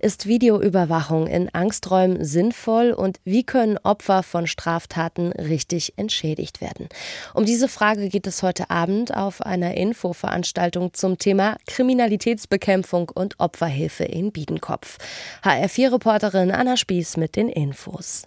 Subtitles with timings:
[0.00, 6.88] Ist Videoüberwachung in Angsträumen sinnvoll und wie können Opfer von Straftaten richtig entschädigt werden?
[7.34, 14.04] Um diese Frage geht es heute Abend auf einer Infoveranstaltung zum Thema Kriminalitätsbekämpfung und Opferhilfe
[14.04, 14.98] in Biedenkopf.
[15.42, 18.22] HR4-Reporterin Anna Spieß mit den Infos.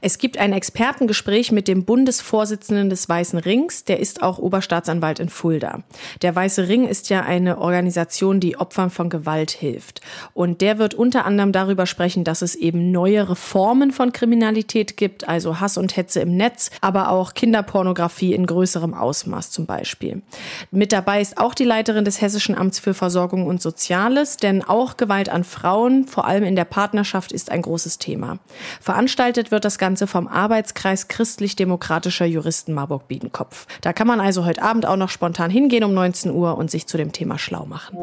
[0.00, 5.28] Es gibt ein Expertengespräch mit dem Bundesvorsitzenden des Weißen Rings, der ist auch Oberstaatsanwalt in
[5.28, 5.82] Fulda.
[6.22, 10.00] Der Weiße Ring ist ja eine Organisation, die Opfern von Gewalt hilft.
[10.34, 14.98] Und der wird unter unter anderem darüber sprechen, dass es eben neuere Formen von Kriminalität
[14.98, 20.20] gibt, also Hass und Hetze im Netz, aber auch Kinderpornografie in größerem Ausmaß zum Beispiel.
[20.70, 24.98] Mit dabei ist auch die Leiterin des Hessischen Amts für Versorgung und Soziales, denn auch
[24.98, 28.38] Gewalt an Frauen, vor allem in der Partnerschaft, ist ein großes Thema.
[28.82, 33.66] Veranstaltet wird das Ganze vom Arbeitskreis christlich-demokratischer Juristen Marburg-Biedenkopf.
[33.80, 36.86] Da kann man also heute Abend auch noch spontan hingehen um 19 Uhr und sich
[36.86, 37.96] zu dem Thema schlau machen.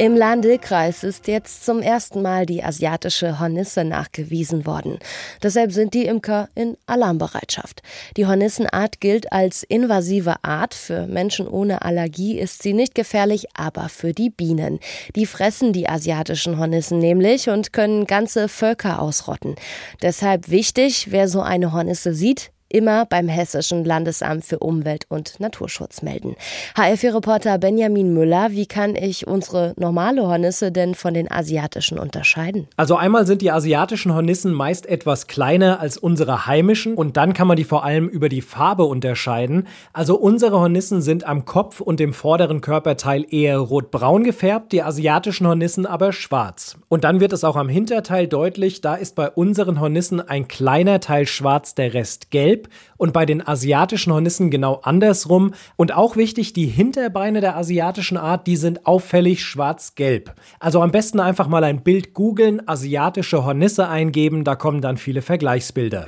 [0.00, 5.00] Im Lahn-Dill-Kreis ist jetzt zum ersten Mal die asiatische Hornisse nachgewiesen worden.
[5.42, 7.82] Deshalb sind die Imker in Alarmbereitschaft.
[8.16, 10.74] Die Hornissenart gilt als invasive Art.
[10.74, 14.78] Für Menschen ohne Allergie ist sie nicht gefährlich, aber für die Bienen.
[15.16, 19.56] Die fressen die asiatischen Hornissen nämlich und können ganze Völker ausrotten.
[20.00, 26.02] Deshalb wichtig, wer so eine Hornisse sieht, immer beim Hessischen Landesamt für Umwelt und Naturschutz
[26.02, 26.36] melden.
[26.76, 32.68] HF-Reporter Benjamin Müller, wie kann ich unsere normale Hornisse denn von den asiatischen unterscheiden?
[32.76, 37.46] Also einmal sind die asiatischen Hornissen meist etwas kleiner als unsere heimischen und dann kann
[37.48, 39.66] man die vor allem über die Farbe unterscheiden.
[39.92, 45.46] Also unsere Hornissen sind am Kopf und dem vorderen Körperteil eher rotbraun gefärbt, die asiatischen
[45.46, 46.76] Hornissen aber schwarz.
[46.88, 51.00] Und dann wird es auch am Hinterteil deutlich, da ist bei unseren Hornissen ein kleiner
[51.00, 55.54] Teil schwarz, der Rest gelb gelb und bei den asiatischen Hornissen genau andersrum.
[55.76, 60.34] Und auch wichtig, die Hinterbeine der asiatischen Art, die sind auffällig schwarz-gelb.
[60.58, 65.22] Also am besten einfach mal ein Bild googeln, asiatische Hornisse eingeben, da kommen dann viele
[65.22, 66.06] Vergleichsbilder.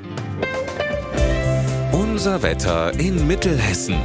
[1.92, 3.96] Unser Wetter in Mittelhessen.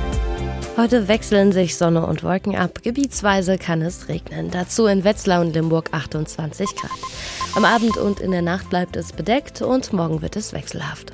[0.77, 2.81] Heute wechseln sich Sonne und Wolken ab.
[2.83, 4.51] Gebietsweise kann es regnen.
[4.51, 6.91] Dazu in Wetzlar und Limburg 28 Grad.
[7.55, 11.13] Am Abend und in der Nacht bleibt es bedeckt und morgen wird es wechselhaft.